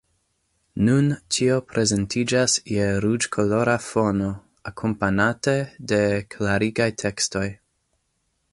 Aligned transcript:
Nun 0.85 1.09
ĉio 1.35 1.57
prezentiĝas 1.73 2.55
je 2.75 2.87
ruĝkolora 3.05 3.75
fono, 3.89 4.31
akompanate 4.71 5.57
de 5.93 6.03
klarigaj 6.37 6.89
tekstoj. 7.07 7.47